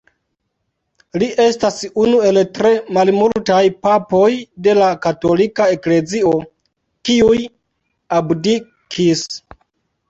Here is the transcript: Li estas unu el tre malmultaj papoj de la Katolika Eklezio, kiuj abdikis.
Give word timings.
Li 1.23 1.27
estas 1.43 1.77
unu 2.03 2.21
el 2.29 2.39
tre 2.55 2.71
malmultaj 2.97 3.59
papoj 3.89 4.25
de 4.69 4.75
la 4.81 4.91
Katolika 5.07 5.69
Eklezio, 5.77 6.33
kiuj 7.07 7.37
abdikis. 8.23 9.27